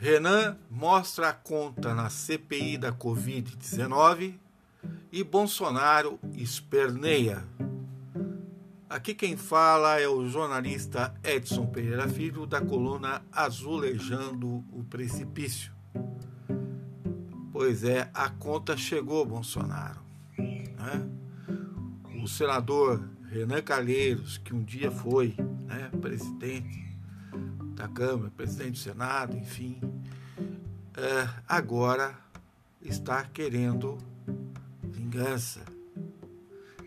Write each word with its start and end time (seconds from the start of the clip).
Renan 0.00 0.56
mostra 0.70 1.28
a 1.28 1.32
conta 1.34 1.94
na 1.94 2.08
CPI 2.08 2.78
da 2.78 2.90
Covid-19 2.90 4.32
e 5.12 5.22
Bolsonaro 5.22 6.18
esperneia. 6.38 7.44
Aqui 8.88 9.14
quem 9.14 9.36
fala 9.36 10.00
é 10.00 10.08
o 10.08 10.26
jornalista 10.26 11.14
Edson 11.22 11.66
Pereira 11.66 12.08
Filho, 12.08 12.46
da 12.46 12.62
coluna 12.62 13.22
Azulejando 13.30 14.64
o 14.72 14.82
Precipício. 14.88 15.70
Pois 17.52 17.84
é, 17.84 18.08
a 18.14 18.30
conta 18.30 18.78
chegou, 18.78 19.26
Bolsonaro. 19.26 20.00
Né? 20.38 21.10
O 22.24 22.26
senador 22.26 23.06
Renan 23.28 23.60
Calheiros, 23.60 24.38
que 24.38 24.54
um 24.54 24.64
dia 24.64 24.90
foi 24.90 25.34
né, 25.66 25.90
presidente 26.00 26.89
da 27.80 27.88
Câmara, 27.88 28.30
presidente 28.36 28.72
do 28.72 28.78
Senado, 28.78 29.34
enfim, 29.38 29.80
é, 30.94 31.26
agora 31.48 32.14
está 32.82 33.24
querendo 33.24 33.96
vingança, 34.82 35.62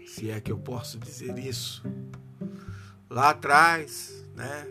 se 0.06 0.30
é 0.30 0.40
que 0.40 0.52
eu 0.52 0.60
posso 0.60 1.00
dizer 1.00 1.36
isso. 1.40 1.84
Lá 3.10 3.32
atrás, 3.32 4.24
né, 4.36 4.68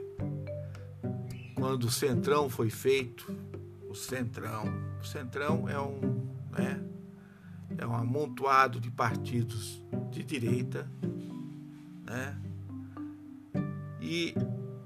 quando 1.57 1.85
o 1.85 1.91
Centrão 1.91 2.49
foi 2.49 2.71
feito, 2.71 3.37
o 3.91 3.95
Centrão, 3.97 4.67
o 5.01 5.05
Centrão 5.05 5.69
é 5.69 5.81
um, 5.81 6.25
né, 6.53 6.81
é 7.77 7.85
um 7.85 7.97
amontoado 7.97 8.79
de 8.79 8.93
partidos 8.93 9.83
de 10.13 10.23
direita, 10.23 10.89
né, 12.05 12.41
e 14.01 14.35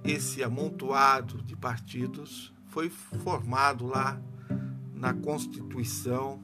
esse 0.07 0.43
amontoado 0.43 1.43
de 1.43 1.57
partidos 1.57 2.53
foi 2.69 2.89
formado 2.89 3.87
lá 3.87 4.21
na 4.95 5.13
Constituição 5.13 6.41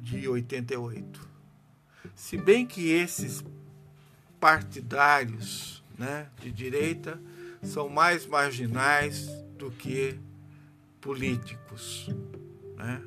de 0.00 0.28
88. 0.28 1.28
Se 2.14 2.36
bem 2.36 2.66
que 2.66 2.88
esses 2.88 3.44
partidários 4.38 5.82
né, 5.98 6.28
de 6.40 6.50
direita 6.50 7.20
são 7.62 7.88
mais 7.88 8.26
marginais 8.26 9.26
do 9.56 9.70
que 9.70 10.18
políticos. 11.00 12.08
Né? 12.76 13.02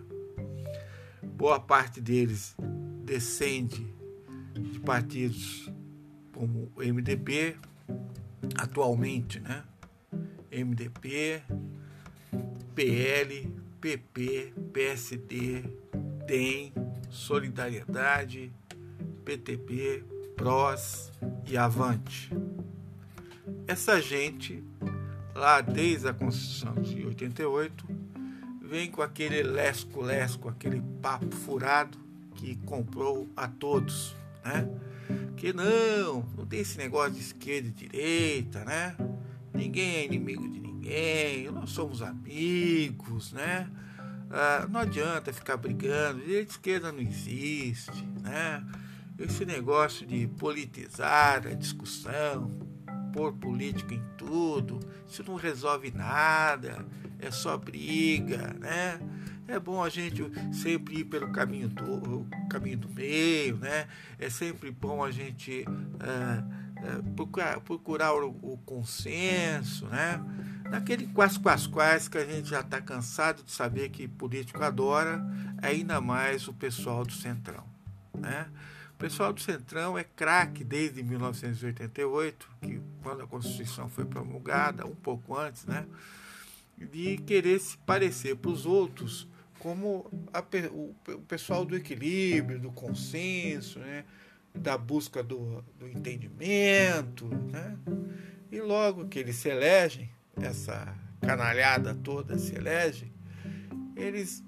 Boa 1.23 1.59
parte 1.59 1.99
deles 1.99 2.55
descende 3.03 3.85
de 4.53 4.79
partidos 4.79 5.71
como 6.33 6.71
o 6.75 6.81
MDB, 6.81 7.57
atualmente, 8.57 9.39
né? 9.39 9.63
MDP, 10.51 11.41
PL, 12.73 13.53
PP, 13.81 14.53
PSD, 14.73 15.63
DEM, 16.25 16.73
Solidariedade, 17.09 18.51
PTP, 19.23 20.03
PROS 20.35 21.11
e 21.45 21.57
Avante. 21.57 22.31
Essa 23.67 24.01
gente, 24.01 24.63
lá 25.33 25.61
desde 25.61 26.07
a 26.07 26.13
Constituição 26.13 26.75
de 26.75 27.05
88, 27.05 27.85
vem 28.61 28.89
com 28.89 29.01
aquele 29.01 29.43
lesco-lesco, 29.43 30.49
aquele 30.49 30.81
papo 31.01 31.33
furado 31.35 31.97
que 32.35 32.55
comprou 32.57 33.29
a 33.35 33.47
todos, 33.47 34.15
né? 34.43 34.69
Que 35.35 35.53
não, 35.53 36.25
não 36.37 36.45
tem 36.45 36.59
esse 36.59 36.77
negócio 36.77 37.13
de 37.13 37.19
esquerda 37.19 37.67
e 37.67 37.71
direita, 37.71 38.63
né? 38.65 38.95
Ninguém 39.53 39.95
é 39.95 40.05
inimigo 40.05 40.47
de 40.47 40.59
ninguém, 40.59 41.49
nós 41.51 41.71
somos 41.71 42.01
amigos, 42.01 43.31
né? 43.33 43.69
Ah, 44.29 44.67
não 44.69 44.81
adianta 44.81 45.31
ficar 45.31 45.57
brigando, 45.57 46.19
direita 46.19 46.51
e 46.51 46.55
esquerda 46.55 46.91
não 46.91 46.99
existe, 46.99 48.05
né? 48.21 48.65
Esse 49.17 49.45
negócio 49.45 50.05
de 50.05 50.27
politizar 50.27 51.47
a 51.47 51.53
discussão, 51.53 52.51
pôr 53.13 53.31
política 53.33 53.93
em 53.93 54.03
tudo, 54.17 54.79
isso 55.07 55.23
não 55.23 55.35
resolve 55.35 55.89
nada, 55.91 56.85
é 57.19 57.31
só 57.31 57.57
briga, 57.57 58.53
né? 58.59 58.99
É 59.47 59.59
bom 59.59 59.83
a 59.83 59.89
gente 59.89 60.23
sempre 60.51 61.01
ir 61.01 61.05
pelo 61.05 61.31
caminho 61.31 61.69
do, 61.69 62.25
caminho 62.49 62.77
do 62.77 62.89
meio, 62.89 63.57
né? 63.57 63.87
É 64.17 64.27
sempre 64.27 64.71
bom 64.71 65.03
a 65.03 65.11
gente 65.11 65.63
é, 65.99 66.87
é, 66.87 67.01
procurar, 67.15 67.59
procurar 67.61 68.13
o, 68.15 68.29
o, 68.41 68.57
consenso, 68.65 69.85
né? 69.85 70.19
Naquele 70.69 71.05
quase 71.07 71.39
quase 71.39 71.69
quase 71.69 72.09
que 72.09 72.17
a 72.17 72.25
gente 72.25 72.49
já 72.49 72.61
está 72.61 72.81
cansado 72.81 73.43
de 73.43 73.51
saber 73.51 73.89
que 73.89 74.07
político 74.07 74.63
adora, 74.63 75.23
ainda 75.61 76.01
mais 76.01 76.47
o 76.47 76.53
pessoal 76.53 77.05
do 77.05 77.13
Centrão, 77.13 77.65
né? 78.17 78.47
O 78.95 78.97
pessoal 78.97 79.31
do 79.31 79.41
Centrão 79.41 79.95
é 79.95 80.03
craque 80.03 80.63
desde 80.63 81.03
1988, 81.03 82.49
que 82.61 82.81
quando 83.03 83.21
a 83.21 83.27
Constituição 83.27 83.89
foi 83.89 84.05
promulgada, 84.05 84.87
um 84.87 84.95
pouco 84.95 85.37
antes, 85.37 85.65
né? 85.65 85.85
De 86.75 87.17
querer 87.17 87.59
se 87.59 87.77
parecer 87.77 88.35
para 88.37 88.49
os 88.49 88.65
outros 88.65 89.27
como 89.65 90.05
a, 90.31 90.43
o, 90.71 90.95
o, 91.15 91.21
pessoal 91.21 91.65
do 91.65 91.75
equilíbrio, 91.75 92.59
do 92.59 92.71
consenso, 92.71 93.79
né? 93.79 94.05
da 94.53 94.77
busca 94.77 95.23
do, 95.23 95.63
do 95.79 95.87
entendimento. 95.87 97.25
Né? 97.51 97.75
E 98.51 98.61
logo 98.61 99.07
que 99.07 99.17
eles 99.17 99.37
se 99.37 99.49
elegem, 99.49 100.07
essa 100.39 100.95
canalhada 101.19 101.95
toda 101.95 102.37
se 102.37 102.53
elege, 102.53 103.11
eles 103.95 104.43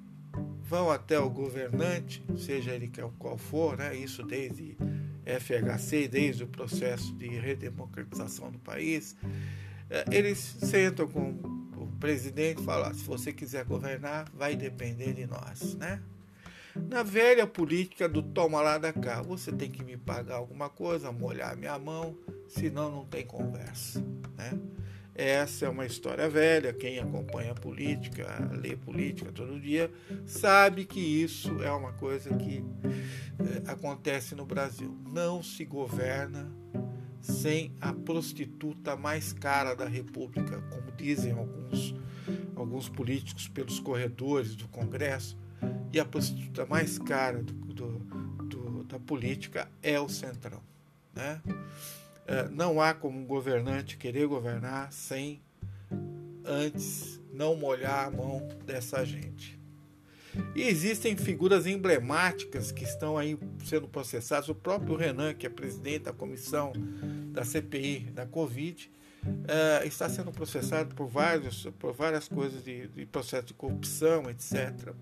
vão 0.62 0.92
até 0.92 1.18
o 1.18 1.32
governante, 1.32 2.24
seja 2.38 2.76
ele 2.76 2.92
qual 3.18 3.40
for, 3.40 3.76
né? 3.76 3.96
isso 3.96 4.22
desde 4.22 4.78
FHC, 5.26 6.08
desde 6.08 6.44
o 6.44 6.48
processo 6.48 7.12
de 7.16 7.28
redemocratização 7.28 8.52
do 8.52 8.60
país, 8.60 9.18
eh, 9.90 10.06
eles 10.12 10.38
sentam 10.38 11.08
com 11.08 11.57
presidente 11.98 12.62
fala: 12.64 12.94
se 12.94 13.04
você 13.04 13.34
quiser 13.34 13.66
governar, 13.66 14.30
vai 14.34 14.56
depender 14.56 15.14
de 15.14 15.26
nós, 15.26 15.76
né? 15.76 16.02
Na 16.90 17.02
velha 17.02 17.48
política 17.48 18.08
do 18.08 18.22
toma 18.22 18.62
lá 18.62 18.78
da 18.78 18.94
cá, 18.94 19.22
você 19.22 19.52
tem 19.52 19.70
que 19.70 19.84
me 19.84 19.98
pagar 19.98 20.36
alguma 20.36 20.70
coisa, 20.70 21.12
molhar 21.12 21.58
minha 21.58 21.78
mão, 21.80 22.16
senão 22.48 22.92
não 22.92 23.06
tem 23.06 23.26
conversa, 23.26 24.00
né? 24.38 24.52
Essa 25.18 25.66
é 25.66 25.70
uma 25.70 25.88
história 25.88 26.30
velha. 26.30 26.72
Quem 26.72 27.00
acompanha 27.00 27.56
política, 27.56 28.28
lê 28.62 28.76
política 28.76 29.32
todo 29.32 29.60
dia, 29.60 29.92
sabe 30.28 30.86
que 30.86 31.00
isso 31.00 31.64
é 31.64 31.72
uma 31.72 31.92
coisa 31.94 32.30
que 32.38 32.64
é, 33.40 33.72
acontece 33.72 34.36
no 34.36 34.46
Brasil. 34.46 34.96
Não 35.12 35.42
se 35.42 35.66
governa 35.66 36.52
sem 37.28 37.74
a 37.82 37.92
prostituta 37.92 38.96
mais 38.96 39.34
cara 39.34 39.76
da 39.76 39.86
República, 39.86 40.62
como 40.72 40.92
dizem 40.94 41.34
alguns, 41.34 41.94
alguns 42.56 42.88
políticos 42.88 43.48
pelos 43.48 43.80
corredores 43.80 44.56
do 44.56 44.68
Congresso, 44.70 45.38
e 45.92 46.00
a 46.00 46.06
prostituta 46.06 46.66
mais 46.66 46.98
cara 46.98 47.44
do, 47.44 47.54
do, 47.54 48.00
do, 48.46 48.84
da 48.84 49.00
política 49.00 49.70
é 49.84 50.00
o 50.00 50.08
Centrão. 50.08 50.62
Né? 51.14 51.42
É, 52.26 52.48
não 52.50 52.82
há 52.82 52.94
como 52.94 53.20
um 53.20 53.26
governante 53.26 53.98
querer 53.98 54.28
governar 54.28 54.92
sem 54.94 55.42
antes 56.46 57.22
não 57.34 57.56
molhar 57.56 58.08
a 58.08 58.12
mão 58.12 58.48
dessa 58.66 59.06
gente. 59.06 59.57
E 60.56 60.64
existem 60.64 61.16
figuras 61.16 61.66
emblemáticas 61.66 62.72
que 62.72 62.84
estão 62.84 63.18
aí 63.18 63.38
sendo 63.64 63.88
processadas. 63.88 64.50
O 64.50 64.56
próprio 64.56 64.96
Renan, 64.96 65.34
que 65.34 65.46
é 65.46 65.50
presidente 65.50 66.04
da 66.04 66.14
comissão 66.14 66.74
da 67.32 67.44
CPI 67.44 68.12
da 68.12 68.26
Covid, 68.26 68.92
uh, 69.24 69.86
está 69.86 70.10
sendo 70.10 70.32
processado 70.32 70.96
por, 70.96 71.08
vários, 71.08 71.68
por 71.78 71.94
várias 71.94 72.28
coisas 72.28 72.64
de, 72.64 72.88
de 72.88 73.06
processo 73.06 73.48
de 73.48 73.54
corrupção, 73.54 74.30
etc. 74.30 74.94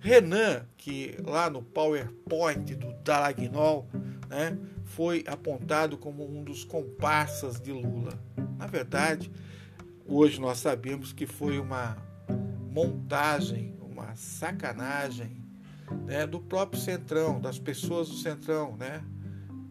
Renan, 0.00 0.66
que 0.76 1.16
lá 1.24 1.48
no 1.48 1.62
PowerPoint 1.62 2.74
do 2.74 2.92
Dalagnol, 3.02 3.88
né, 4.28 4.58
foi 4.84 5.24
apontado 5.26 5.96
como 5.96 6.26
um 6.26 6.42
dos 6.42 6.64
comparsas 6.64 7.60
de 7.60 7.72
Lula. 7.72 8.18
Na 8.58 8.66
verdade, 8.66 9.30
hoje 10.06 10.40
nós 10.40 10.58
sabemos 10.58 11.12
que 11.12 11.26
foi 11.26 11.58
uma 11.58 11.96
montagem 12.70 13.79
uma 14.00 14.16
sacanagem 14.16 15.36
né, 16.06 16.26
do 16.26 16.40
próprio 16.40 16.80
Centrão, 16.80 17.40
das 17.40 17.58
pessoas 17.58 18.08
do 18.08 18.16
Centrão, 18.16 18.76
né? 18.76 19.02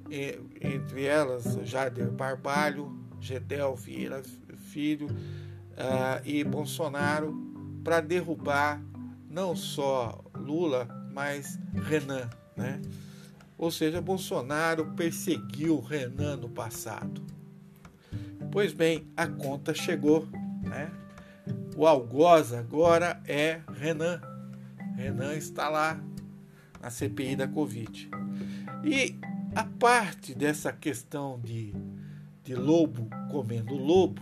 E, 0.09 0.39
entre 0.61 1.05
elas 1.05 1.59
Jader 1.63 2.11
Barbalho, 2.11 2.97
Gedel 3.19 3.75
Vieira 3.75 4.21
Filho 4.71 5.07
uh, 5.07 6.25
e 6.25 6.43
Bolsonaro, 6.43 7.33
para 7.83 8.01
derrubar 8.01 8.81
não 9.29 9.55
só 9.55 10.23
Lula, 10.35 10.87
mas 11.13 11.59
Renan, 11.73 12.29
né? 12.55 12.81
Ou 13.57 13.71
seja, 13.71 14.01
Bolsonaro 14.01 14.93
perseguiu 14.93 15.79
Renan 15.79 16.37
no 16.37 16.49
passado. 16.49 17.21
Pois 18.51 18.73
bem, 18.73 19.07
a 19.17 19.27
conta 19.27 19.73
chegou, 19.73 20.27
né? 20.63 20.91
O 21.79 21.87
algoz 21.87 22.51
agora 22.51 23.23
é 23.25 23.61
Renan. 23.71 24.19
Renan 24.97 25.33
está 25.35 25.69
lá 25.69 25.97
na 26.81 26.89
CPI 26.89 27.37
da 27.37 27.47
Covid. 27.47 28.09
E 28.83 29.17
a 29.55 29.63
parte 29.63 30.35
dessa 30.35 30.73
questão 30.73 31.39
de, 31.39 31.73
de 32.43 32.53
lobo 32.53 33.07
comendo 33.31 33.75
lobo, 33.75 34.21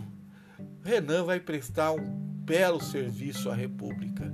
Renan 0.84 1.24
vai 1.24 1.40
prestar 1.40 1.90
um 1.90 2.14
belo 2.44 2.80
serviço 2.80 3.50
à 3.50 3.56
República. 3.56 4.32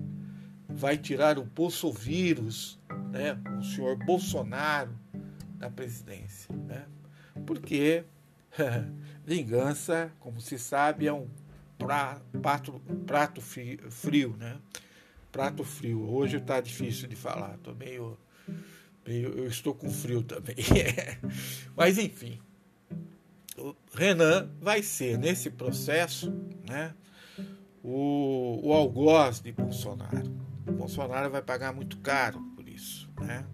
Vai 0.68 0.98
tirar 0.98 1.38
o 1.38 1.44
bolsovírus, 1.44 2.78
né, 3.10 3.38
o 3.58 3.62
senhor 3.62 3.96
Bolsonaro, 4.04 4.94
da 5.54 5.70
presidência. 5.70 6.54
Né? 6.54 6.84
Porque 7.46 8.04
vingança, 9.24 10.12
como 10.20 10.42
se 10.42 10.58
sabe, 10.58 11.06
é 11.06 11.12
um 11.14 11.26
prato, 11.78 12.80
prato 13.06 13.40
frio, 13.40 14.36
né? 14.38 14.56
Prato 15.30 15.64
frio. 15.64 16.08
Hoje 16.08 16.36
está 16.36 16.60
difícil 16.60 17.08
de 17.08 17.16
falar, 17.16 17.58
tô 17.58 17.74
meio, 17.74 18.16
meio, 19.06 19.30
eu 19.30 19.46
estou 19.46 19.74
com 19.74 19.90
frio 19.90 20.22
também. 20.22 20.56
Mas 21.76 21.98
enfim, 21.98 22.40
o 23.56 23.74
Renan 23.94 24.50
vai 24.60 24.82
ser 24.82 25.18
nesse 25.18 25.50
processo, 25.50 26.32
né? 26.68 26.94
O, 27.82 28.60
o 28.62 28.72
algoz 28.72 29.40
de 29.40 29.52
Bolsonaro. 29.52 30.32
O 30.66 30.72
Bolsonaro 30.72 31.30
vai 31.30 31.42
pagar 31.42 31.74
muito 31.74 31.98
caro 31.98 32.40
por 32.56 32.68
isso, 32.68 33.10
né? 33.20 33.44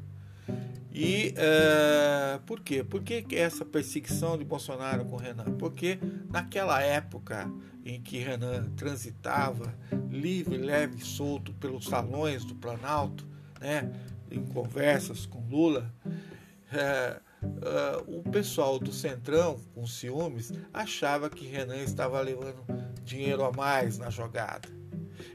E 0.93 1.35
uh, 1.37 2.41
por 2.41 2.61
quê? 2.61 2.83
Por 2.83 3.03
que 3.03 3.25
essa 3.35 3.65
perseguição 3.65 4.37
de 4.37 4.45
Bolsonaro 4.45 5.05
com 5.05 5.17
Renan? 5.17 5.57
Porque 5.57 5.99
naquela 6.29 6.83
época 6.83 7.51
em 7.85 8.01
que 8.01 8.19
Renan 8.19 8.71
transitava 8.77 9.75
livre, 10.11 10.57
leve 10.57 10.99
e 10.99 11.05
solto 11.05 11.53
pelos 11.55 11.87
salões 11.87 12.45
do 12.45 12.55
Planalto, 12.55 13.27
né, 13.61 13.91
em 14.31 14.45
conversas 14.45 15.27
com 15.27 15.41
Lula, 15.49 15.93
uh, 16.07 17.21
uh, 17.43 18.19
o 18.19 18.23
pessoal 18.31 18.79
do 18.79 18.93
Centrão, 18.93 19.59
com 19.75 19.87
ciúmes, 19.87 20.53
achava 20.73 21.29
que 21.29 21.47
Renan 21.47 21.83
estava 21.83 22.21
levando 22.21 22.65
dinheiro 23.05 23.45
a 23.45 23.53
mais 23.53 23.99
na 23.99 24.11
jogada. 24.11 24.69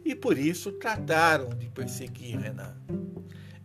E 0.03 0.15
por 0.15 0.37
isso 0.37 0.71
trataram 0.73 1.49
de 1.49 1.69
perseguir 1.69 2.39
Renan. 2.39 2.75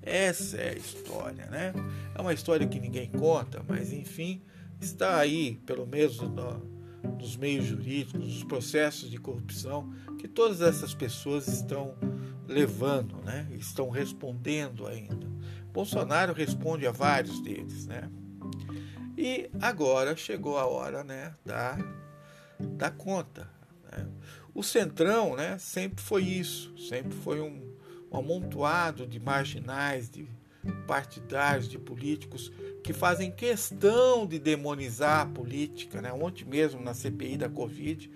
Essa 0.03 0.57
é 0.57 0.71
a 0.71 0.77
história, 0.77 1.47
né? 1.47 1.73
É 2.15 2.21
uma 2.21 2.33
história 2.33 2.67
que 2.67 2.81
ninguém 2.81 3.11
conta, 3.11 3.63
mas 3.69 3.93
enfim, 3.93 4.43
está 4.81 5.19
aí, 5.19 5.61
pelo 5.67 5.87
menos 5.87 6.19
no, 6.21 6.70
nos 7.19 7.37
meios 7.37 7.67
jurídicos, 7.67 8.21
nos 8.21 8.45
processos 8.45 9.11
de 9.11 9.19
corrupção, 9.19 9.93
que 10.19 10.29
todas 10.29 10.61
essas 10.61 10.95
pessoas 10.95 11.49
estão 11.49 11.95
levando, 12.47 13.17
né? 13.25 13.49
Estão 13.53 13.91
respondendo 13.91 14.87
ainda. 14.87 15.29
Bolsonaro 15.73 16.33
responde 16.33 16.87
a 16.87 16.91
vários 16.91 17.41
deles, 17.41 17.87
né? 17.87 18.11
E 19.17 19.51
agora 19.61 20.17
chegou 20.17 20.59
a 20.59 20.67
hora, 20.67 21.05
né, 21.05 21.35
da, 21.45 21.79
da 22.59 22.91
conta. 22.91 23.49
Né? 23.93 24.07
O 24.55 24.63
Centrão, 24.63 25.37
né, 25.37 25.59
sempre 25.59 26.03
foi 26.03 26.23
isso, 26.25 26.77
sempre 26.79 27.15
foi 27.19 27.41
um 27.41 27.71
um 28.11 28.19
amontoado 28.19 29.07
de 29.07 29.21
marginais, 29.21 30.11
de 30.11 30.29
partidários, 30.87 31.69
de 31.69 31.79
políticos 31.79 32.53
que 32.83 32.93
fazem 32.93 33.31
questão 33.31 34.27
de 34.27 34.39
demonizar 34.39 35.21
a 35.21 35.27
política. 35.27 36.01
Né? 36.01 36.13
Ontem 36.13 36.45
mesmo, 36.45 36.83
na 36.83 36.95
CPI 36.95 37.37
da 37.37 37.49
Covid, 37.49 38.11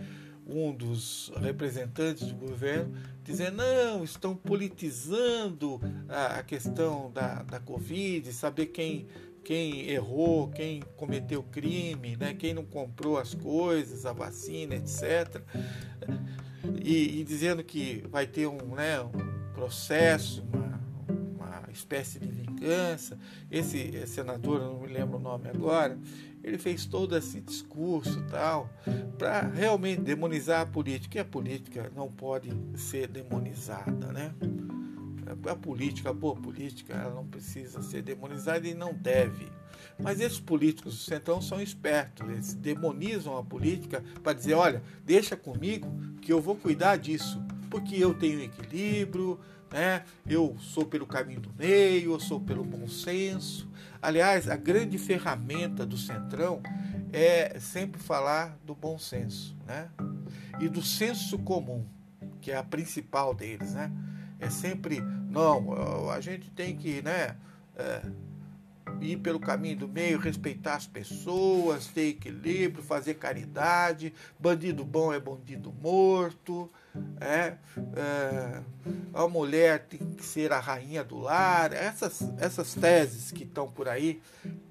um 0.47 0.73
dos 0.75 1.33
representantes 1.41 2.27
do 2.27 2.35
governo 2.35 2.95
dizendo 3.25 3.57
não, 3.57 4.05
estão 4.05 4.37
politizando 4.37 5.81
a, 6.09 6.43
questão 6.43 7.11
da, 7.11 7.43
da 7.43 7.59
Covid, 7.59 8.31
saber 8.35 8.67
quem, 8.67 9.07
quem 9.43 9.89
errou, 9.89 10.49
quem 10.49 10.83
cometeu 10.97 11.43
crime, 11.43 12.17
né? 12.17 12.35
quem 12.35 12.53
não 12.53 12.65
comprou 12.65 13.19
as 13.19 13.35
coisas, 13.35 14.05
a 14.05 14.13
vacina, 14.13 14.75
etc. 14.75 15.41
E, 16.83 17.21
e 17.21 17.25
dizendo 17.25 17.65
que 17.65 18.05
vai 18.11 18.27
ter 18.27 18.47
um, 18.47 18.75
né, 18.75 19.01
um 19.01 19.53
processo, 19.55 20.45
uma 20.53 20.74
espécie 21.75 22.19
de 22.19 22.27
vingança. 22.27 23.19
Esse 23.51 24.07
senador, 24.07 24.61
não 24.61 24.81
me 24.81 24.89
lembro 24.89 25.19
o 25.19 25.21
nome 25.21 25.49
agora, 25.49 25.99
ele 26.43 26.59
fez 26.59 26.87
todo 26.87 27.17
esse 27.17 27.41
discurso 27.41 28.23
tal 28.31 28.71
para 29.19 29.43
realmente 29.49 30.01
demonizar 30.03 30.61
a 30.61 30.67
política. 30.67 31.19
E 31.19 31.21
a 31.21 31.25
política 31.25 31.91
não 31.95 32.11
pode 32.11 32.51
ser 32.77 33.09
demonizada, 33.09 34.13
né? 34.13 34.35
A 35.51 35.57
política, 35.57 36.11
a 36.11 36.13
boa 36.13 36.37
política, 36.37 36.95
ela 36.95 37.15
não 37.15 37.27
precisa 37.27 37.83
ser 37.83 38.03
demonizada 38.03 38.67
e 38.69 38.75
não 38.75 38.95
deve. 38.95 39.51
Mas 39.99 40.21
esses 40.21 40.39
políticos 40.39 40.95
do 40.95 41.01
Centrão 41.01 41.41
são 41.41 41.61
espertos, 41.61 42.29
eles 42.29 42.55
demonizam 42.55 43.37
a 43.37 43.43
política 43.43 44.03
para 44.23 44.33
dizer: 44.33 44.55
olha, 44.55 44.83
deixa 45.05 45.37
comigo 45.37 45.89
que 46.21 46.33
eu 46.33 46.41
vou 46.41 46.57
cuidar 46.57 46.97
disso 46.97 47.43
porque 47.75 47.97
eu 47.97 48.15
tenho 48.15 48.41
equilíbrio, 48.41 49.37
né? 49.69 50.05
eu 50.25 50.57
sou 50.61 50.87
pelo 50.87 51.05
caminho 51.05 51.41
do 51.41 51.53
meio, 51.59 52.13
eu 52.13 52.21
sou 52.21 52.39
pelo 52.39 52.63
bom 52.63 52.87
senso. 52.87 53.69
Aliás, 54.01 54.49
a 54.49 54.55
grande 54.55 54.97
ferramenta 54.97 55.85
do 55.85 55.99
Centrão 55.99 56.63
é 57.13 57.59
sempre 57.59 58.01
falar 58.01 58.57
do 58.65 58.77
bom 58.77 58.97
senso 58.97 59.57
né? 59.67 59.91
e 60.61 60.69
do 60.69 60.81
senso 60.81 61.37
comum, 61.41 61.85
que 62.41 62.53
é 62.53 62.57
a 62.57 62.63
principal 62.63 63.35
deles. 63.35 63.75
Né? 63.75 63.91
É 64.39 64.49
sempre, 64.49 65.01
não, 65.29 66.09
a 66.13 66.21
gente 66.21 66.53
tem 66.53 66.77
que 66.77 67.03
né, 67.03 67.35
é, 67.75 68.03
ir 69.01 69.17
pelo 69.17 69.41
caminho 69.41 69.79
do 69.79 69.89
meio, 69.89 70.21
respeitar 70.21 70.77
as 70.77 70.87
pessoas, 70.87 71.89
ter 71.89 72.11
equilíbrio, 72.11 72.85
fazer 72.85 73.15
caridade. 73.15 74.15
Bandido 74.39 74.85
bom 74.85 75.13
é 75.13 75.19
bandido 75.19 75.73
morto. 75.73 76.71
É, 77.21 77.57
é, 77.97 78.63
a 79.13 79.29
mulher 79.29 79.87
tem 79.87 79.99
que 79.99 80.25
ser 80.25 80.53
a 80.53 80.61
rainha 80.61 81.03
do 81.03 81.19
lar, 81.19 81.73
essas, 81.73 82.23
essas 82.39 82.75
teses 82.75 83.33
que 83.33 83.45
estão 83.45 83.69
por 83.69 83.89
aí, 83.89 84.21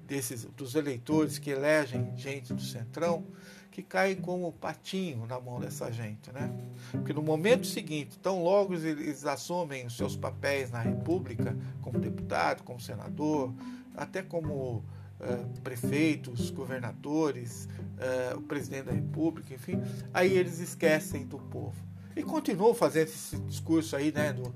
desses, 0.06 0.44
dos 0.44 0.74
eleitores 0.74 1.38
que 1.38 1.50
elegem 1.50 2.12
gente 2.16 2.52
do 2.54 2.62
Centrão, 2.62 3.26
que 3.70 3.82
caem 3.82 4.16
como 4.16 4.52
patinho 4.52 5.26
na 5.26 5.40
mão 5.40 5.58
dessa 5.58 5.90
gente. 5.90 6.32
Né? 6.32 6.50
Porque 6.92 7.12
no 7.12 7.22
momento 7.22 7.66
seguinte, 7.66 8.18
tão 8.18 8.42
logo 8.42 8.74
eles 8.74 9.26
assumem 9.26 9.84
os 9.86 9.96
seus 9.96 10.16
papéis 10.16 10.70
na 10.70 10.80
República, 10.80 11.56
como 11.82 11.98
deputado, 11.98 12.62
como 12.62 12.80
senador, 12.80 13.52
até 13.94 14.22
como 14.22 14.84
Uh, 15.14 15.60
prefeitos, 15.60 16.50
governadores, 16.50 17.68
uh, 17.96 18.36
o 18.36 18.42
presidente 18.42 18.86
da 18.86 18.92
República, 18.92 19.54
enfim, 19.54 19.80
aí 20.12 20.36
eles 20.36 20.58
esquecem 20.58 21.24
do 21.24 21.38
povo. 21.38 21.76
E 22.16 22.22
continuam 22.22 22.74
fazendo 22.74 23.08
esse 23.08 23.36
discurso 23.38 23.96
aí, 23.96 24.12
né, 24.12 24.32
do, 24.32 24.54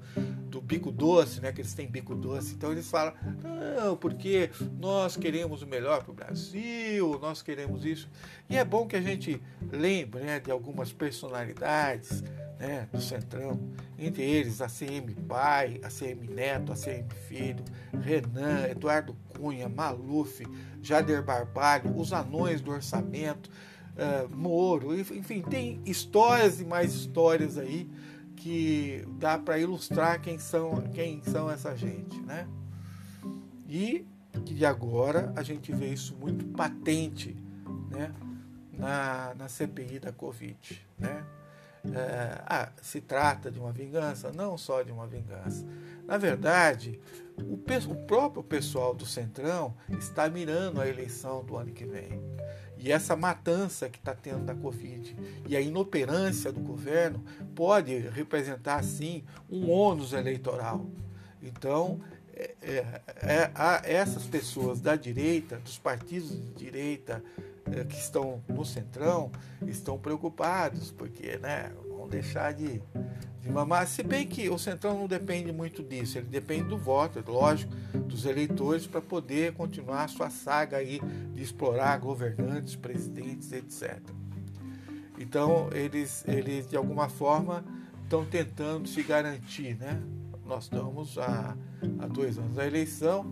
do 0.49 0.61
bico 0.61 0.91
doce, 0.91 1.41
né, 1.41 1.53
que 1.53 1.61
eles 1.61 1.75
têm 1.75 1.87
bico 1.87 2.15
doce. 2.15 2.55
Então 2.55 2.73
eles 2.73 2.89
falam, 2.89 3.13
não, 3.43 3.97
porque 3.97 4.51
nós 4.79 5.17
queremos 5.17 5.63
o 5.63 5.67
melhor 5.67 6.03
para 6.03 6.13
o 6.13 6.15
Brasil, 6.15 7.19
nós 7.21 7.43
queremos 7.43 7.85
isso. 7.85 8.09
E 8.49 8.57
é 8.57 8.65
bom 8.65 8.87
que 8.87 8.97
a 8.97 9.01
gente 9.01 9.41
lembre 9.73 10.23
né, 10.23 10.41
de 10.41 10.51
algumas 10.51 10.93
personalidades 10.93 12.23
né, 12.59 12.89
do 12.93 13.01
Centrão, 13.01 13.59
entre 13.99 14.23
eles 14.23 14.61
a 14.61 14.69
CM 14.69 15.15
Pai, 15.15 15.81
a 15.83 15.89
CM 15.89 16.27
Neto, 16.29 16.73
a 16.73 16.77
CM 16.77 17.09
Filho, 17.29 17.65
Renan, 18.01 18.69
Eduardo 18.69 19.17
Cunha, 19.29 19.69
Maluf, 19.69 20.45
Jader 20.83 21.23
Barbalho, 21.23 21.97
os 21.97 22.13
anões 22.13 22.61
do 22.61 22.73
orçamento, 22.73 23.51
uh, 23.99 24.37
Moro, 24.37 24.99
enfim, 24.99 25.43
tem 25.43 25.81
histórias 25.85 26.61
e 26.61 26.65
mais 26.65 26.95
histórias 26.95 27.59
aí 27.59 27.89
que 28.37 29.05
dá 29.19 29.37
para 29.37 29.59
ilustrar 29.59 30.21
quem 30.21 30.39
são, 30.39 30.83
quem 30.95 31.23
são 31.25 31.51
essa 31.51 31.77
gente, 31.77 32.21
né? 32.21 32.49
E, 33.69 34.07
e 34.47 34.65
agora 34.65 35.33
a 35.37 35.43
gente 35.43 35.73
vê 35.73 35.89
isso 35.89 36.17
muito 36.17 36.45
patente, 36.47 37.37
né? 37.91 38.15
Na, 38.73 39.35
na 39.35 39.49
CPI 39.49 39.99
da 39.99 40.13
Covid, 40.13 40.87
né? 40.97 41.27
É, 41.95 42.43
ah, 42.47 42.71
se 42.83 43.01
trata 43.01 43.51
de 43.51 43.59
uma 43.59 43.73
vingança? 43.73 44.33
Não 44.33 44.57
só 44.57 44.83
de 44.83 44.93
uma 44.93 45.07
vingança. 45.07 45.67
Na 46.07 46.17
verdade, 46.17 47.01
o, 47.37 47.55
o 47.55 48.07
próprio 48.07 48.43
pessoal 48.43 48.95
do 48.95 49.07
Centrão 49.07 49.75
está 49.99 50.29
mirando 50.29 50.81
a 50.81 50.89
eleição 50.89 51.45
do 51.45 51.57
ano 51.57 51.73
que 51.73 51.85
vem. 51.85 52.21
E 52.79 52.93
essa 52.93 53.17
matança 53.17 53.89
que 53.89 53.99
está 53.99 54.15
tendo 54.15 54.45
da 54.45 54.55
Covid 54.55 55.17
e 55.49 55.57
a 55.57 55.61
inoperância 55.61 56.53
do 56.53 56.61
governo 56.61 57.25
pode 57.55 57.99
representar, 57.99 58.83
sim, 58.85 59.25
um 59.51 59.71
ônus 59.71 60.13
eleitoral. 60.13 60.87
Então, 61.43 62.01
é, 62.33 62.55
é, 62.63 63.01
é, 63.23 63.95
essas 63.95 64.25
pessoas 64.27 64.81
da 64.81 64.95
direita, 64.95 65.57
dos 65.57 65.77
partidos 65.77 66.31
de 66.31 66.53
direita 66.53 67.23
é, 67.73 67.83
que 67.85 67.97
estão 67.97 68.41
no 68.49 68.65
centrão, 68.65 69.33
estão 69.67 69.99
preocupados, 69.99 70.93
porque 70.93 71.37
né, 71.39 71.73
deixar 72.09 72.53
de, 72.53 72.83
de 73.41 73.51
mamar. 73.51 73.87
Se 73.87 74.03
bem 74.03 74.27
que 74.27 74.49
o 74.49 74.59
Centrão 74.59 74.99
não 74.99 75.07
depende 75.07 75.53
muito 75.53 75.83
disso, 75.83 76.19
ele 76.19 76.27
depende 76.27 76.69
do 76.69 76.79
voto, 76.79 77.23
lógico, 77.27 77.73
dos 78.07 78.25
eleitores 78.25 78.87
para 78.87 79.01
poder 79.01 79.53
continuar 79.53 80.05
a 80.05 80.09
sua 80.09 80.31
saga 80.31 80.79
aí 80.79 81.01
de 81.35 81.43
explorar 81.43 81.99
governantes, 81.99 82.75
presidentes, 82.75 83.53
etc. 83.53 84.01
Então, 85.19 85.69
eles, 85.73 86.25
eles 86.27 86.69
de 86.69 86.77
alguma 86.77 87.09
forma 87.09 87.65
estão 88.05 88.25
tentando 88.25 88.89
se 88.89 89.03
garantir, 89.03 89.77
né? 89.77 90.01
Nós 90.47 90.65
estamos 90.65 91.19
há, 91.19 91.57
há 91.99 92.07
dois 92.07 92.39
anos 92.39 92.55
da 92.57 92.67
eleição, 92.67 93.27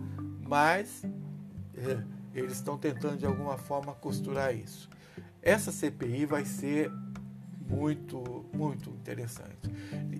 mas 0.47 1.03
é, 1.75 2.03
eles 2.35 2.53
estão 2.53 2.77
tentando 2.77 3.17
de 3.17 3.25
alguma 3.25 3.57
forma 3.57 3.93
costurar 3.93 4.55
isso. 4.55 4.89
Essa 5.41 5.71
CPI 5.71 6.25
vai 6.25 6.45
ser 6.45 6.91
muito, 7.69 8.45
muito 8.53 8.89
interessante. 8.89 9.69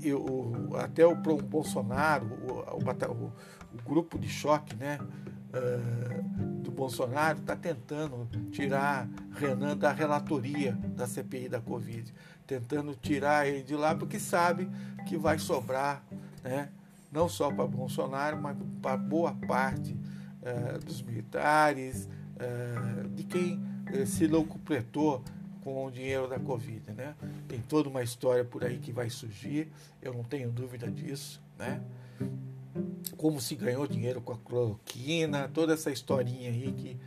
E 0.01 0.13
o, 0.13 0.75
até 0.75 1.05
o 1.05 1.15
Bolsonaro, 1.15 2.25
o, 2.25 2.77
o, 2.77 3.33
o 3.73 3.83
grupo 3.83 4.19
de 4.19 4.27
choque 4.27 4.75
né, 4.75 4.99
uh, 5.01 6.61
do 6.61 6.71
Bolsonaro 6.71 7.39
está 7.39 7.55
tentando 7.55 8.27
tirar 8.51 9.07
Renan 9.33 9.77
da 9.77 9.91
relatoria 9.91 10.73
da 10.95 11.07
CPI 11.07 11.49
da 11.49 11.61
Covid, 11.61 12.13
tentando 12.45 12.95
tirar 12.95 13.47
ele 13.47 13.63
de 13.63 13.75
lá, 13.75 13.95
porque 13.95 14.19
sabe 14.19 14.69
que 15.07 15.17
vai 15.17 15.39
sobrar, 15.39 16.03
né, 16.43 16.69
não 17.11 17.29
só 17.29 17.51
para 17.51 17.65
Bolsonaro, 17.65 18.41
mas 18.41 18.57
para 18.81 18.97
boa 18.97 19.33
parte 19.47 19.93
uh, 19.93 20.79
dos 20.83 21.01
militares, 21.01 22.07
uh, 22.35 23.07
de 23.09 23.23
quem 23.23 23.61
uh, 23.93 24.05
se 24.05 24.27
locupletou 24.27 25.23
com 25.67 25.85
o 25.85 25.91
dinheiro 25.91 26.29
da 26.29 26.39
Covid. 26.39 26.93
Né? 26.93 27.13
Tem 27.45 27.59
toda 27.59 27.89
uma 27.89 28.01
história 28.01 28.45
por 28.45 28.63
aí 28.63 28.77
que 28.77 28.93
vai 28.93 29.09
surgir, 29.09 29.67
eu 30.01 30.13
não 30.13 30.23
tenho 30.23 30.49
dúvida 30.49 30.89
disso. 30.89 31.41
Né? 31.59 31.81
Como 33.17 33.41
se 33.41 33.53
ganhou 33.53 33.85
dinheiro 33.85 34.21
com 34.21 34.31
a 34.31 34.37
cloroquina, 34.37 35.49
toda 35.49 35.73
essa 35.73 35.91
historinha 35.91 36.49
aí 36.51 36.71
que, 36.71 36.97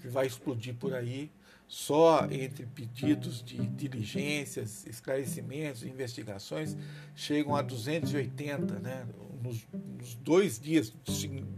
que 0.00 0.08
vai 0.08 0.26
explodir 0.26 0.74
por 0.76 0.94
aí 0.94 1.30
só 1.68 2.26
entre 2.30 2.64
pedidos 2.64 3.42
de 3.44 3.58
diligências, 3.66 4.86
esclarecimentos, 4.86 5.82
investigações, 5.82 6.74
chegam 7.14 7.54
a 7.54 7.60
280, 7.60 8.78
né? 8.78 9.06
Nos, 9.42 9.66
nos 9.98 10.14
dois 10.14 10.58
dias, 10.58 10.90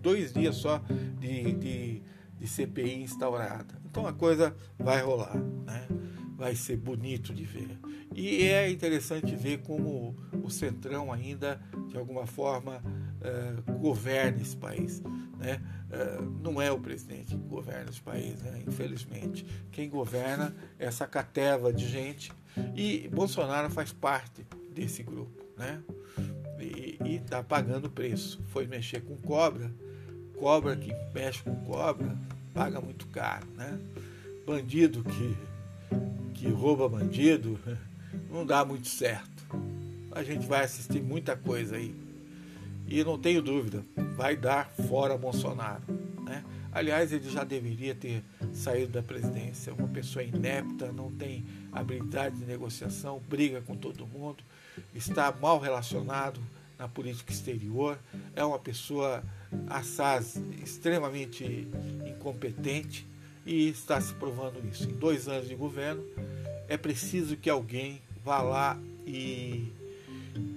dois 0.02 0.32
dias 0.32 0.56
só 0.56 0.82
de, 1.20 1.52
de, 1.52 2.02
de 2.40 2.48
CPI 2.48 3.02
instaurada. 3.02 3.80
Então 3.88 4.08
a 4.08 4.12
coisa 4.12 4.56
vai 4.76 5.02
rolar, 5.02 5.36
né? 5.36 5.86
Vai 6.38 6.54
ser 6.54 6.76
bonito 6.76 7.34
de 7.34 7.44
ver. 7.44 7.76
E 8.14 8.44
é 8.44 8.70
interessante 8.70 9.34
ver 9.34 9.58
como 9.58 10.16
o 10.42 10.48
Centrão 10.48 11.12
ainda, 11.12 11.60
de 11.88 11.98
alguma 11.98 12.26
forma, 12.26 12.80
uh, 12.80 13.72
governa 13.78 14.40
esse 14.40 14.56
país. 14.56 15.02
Né? 15.36 15.60
Uh, 15.90 16.22
não 16.40 16.62
é 16.62 16.70
o 16.70 16.78
presidente 16.78 17.36
que 17.36 17.48
governa 17.48 17.90
esse 17.90 18.00
país, 18.00 18.40
né? 18.40 18.62
infelizmente. 18.66 19.44
Quem 19.72 19.90
governa 19.90 20.54
é 20.78 20.86
essa 20.86 21.06
cateva 21.06 21.72
de 21.72 21.88
gente 21.88 22.32
e 22.74 23.08
Bolsonaro 23.12 23.68
faz 23.68 23.92
parte 23.92 24.46
desse 24.72 25.02
grupo. 25.02 25.44
Né? 25.56 25.82
E 26.60 27.16
está 27.16 27.42
pagando 27.42 27.90
preço. 27.90 28.40
Foi 28.46 28.66
mexer 28.66 29.02
com 29.02 29.16
cobra, 29.16 29.70
cobra 30.38 30.76
que 30.76 30.94
mexe 31.12 31.42
com 31.42 31.54
cobra 31.64 32.16
paga 32.58 32.80
muito 32.80 33.06
caro. 33.06 33.46
Né? 33.56 33.78
Bandido 34.44 35.04
que 35.04 35.36
que 36.34 36.48
rouba 36.48 36.88
bandido, 36.88 37.58
não 38.30 38.44
dá 38.44 38.64
muito 38.64 38.88
certo. 38.88 39.28
A 40.12 40.22
gente 40.22 40.46
vai 40.46 40.64
assistir 40.64 41.02
muita 41.02 41.36
coisa 41.36 41.76
aí. 41.76 41.94
E 42.86 43.04
não 43.04 43.18
tenho 43.18 43.42
dúvida, 43.42 43.84
vai 44.16 44.36
dar 44.36 44.70
fora 44.88 45.16
Bolsonaro. 45.16 45.82
Né? 46.24 46.42
Aliás, 46.72 47.12
ele 47.12 47.28
já 47.28 47.44
deveria 47.44 47.94
ter 47.94 48.22
saído 48.52 48.92
da 48.92 49.02
presidência. 49.02 49.74
Uma 49.74 49.88
pessoa 49.88 50.22
inepta, 50.22 50.90
não 50.90 51.10
tem 51.10 51.44
habilidade 51.72 52.36
de 52.36 52.44
negociação, 52.44 53.20
briga 53.28 53.60
com 53.60 53.76
todo 53.76 54.06
mundo, 54.06 54.42
está 54.94 55.30
mal 55.32 55.58
relacionado 55.58 56.40
na 56.78 56.88
política 56.88 57.32
exterior, 57.32 57.98
é 58.36 58.44
uma 58.44 58.58
pessoa 58.58 59.22
assaz 59.66 60.40
extremamente 60.62 61.68
incompetente 62.06 63.06
e 63.48 63.70
está 63.70 63.98
se 63.98 64.12
provando 64.12 64.60
isso. 64.70 64.84
Em 64.84 64.92
dois 64.92 65.26
anos 65.26 65.48
de 65.48 65.54
governo, 65.54 66.04
é 66.68 66.76
preciso 66.76 67.34
que 67.34 67.48
alguém 67.48 68.02
vá 68.22 68.42
lá 68.42 68.78
e, 69.06 69.72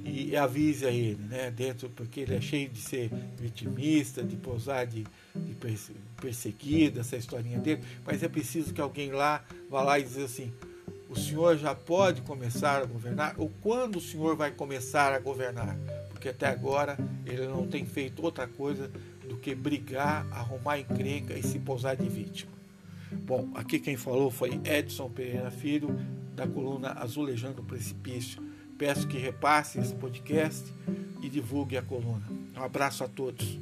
e 0.03 0.35
avise 0.35 0.85
a 0.85 0.91
ele, 0.91 1.23
né? 1.29 1.49
Dentro, 1.49 1.89
porque 1.89 2.19
ele 2.19 2.35
é 2.35 2.41
cheio 2.41 2.67
de 2.67 2.81
ser 2.81 3.09
vitimista, 3.39 4.21
de 4.21 4.35
posar 4.35 4.85
de, 4.85 5.05
de 5.33 5.55
perseguido, 6.19 6.99
essa 6.99 7.15
historinha 7.15 7.59
dele, 7.59 7.81
mas 8.05 8.21
é 8.21 8.27
preciso 8.27 8.73
que 8.73 8.81
alguém 8.81 9.11
lá 9.11 9.41
vá 9.69 9.81
lá 9.81 9.97
e 9.97 10.03
dizer 10.03 10.25
assim: 10.25 10.51
o 11.09 11.15
senhor 11.15 11.57
já 11.57 11.73
pode 11.73 12.21
começar 12.23 12.81
a 12.81 12.85
governar? 12.85 13.35
Ou 13.37 13.49
quando 13.61 13.95
o 13.95 14.01
senhor 14.01 14.35
vai 14.35 14.51
começar 14.51 15.13
a 15.13 15.19
governar? 15.19 15.77
Porque 16.09 16.27
até 16.27 16.47
agora 16.47 16.97
ele 17.25 17.47
não 17.47 17.65
tem 17.65 17.85
feito 17.85 18.21
outra 18.21 18.47
coisa 18.47 18.91
do 19.29 19.37
que 19.37 19.55
brigar, 19.55 20.27
arrumar 20.29 20.77
encrenca 20.77 21.33
e 21.39 21.41
se 21.41 21.57
posar 21.57 21.95
de 21.95 22.09
vítima. 22.09 22.60
Bom, 23.11 23.49
aqui 23.55 23.79
quem 23.79 23.97
falou 23.97 24.31
foi 24.31 24.59
Edson 24.63 25.09
Pereira 25.09 25.51
Filho, 25.51 25.95
da 26.35 26.47
coluna 26.47 26.93
Azulejando 26.93 27.61
o 27.61 27.65
Precipício. 27.65 28.41
Peço 28.77 29.07
que 29.07 29.17
repasse 29.17 29.79
esse 29.79 29.93
podcast 29.93 30.73
e 31.21 31.29
divulgue 31.29 31.77
a 31.77 31.81
coluna. 31.81 32.27
Um 32.55 32.63
abraço 32.63 33.03
a 33.03 33.07
todos. 33.07 33.59